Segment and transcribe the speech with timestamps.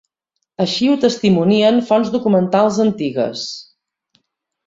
[0.63, 3.43] Així ho testimonien fonts documentals antigues.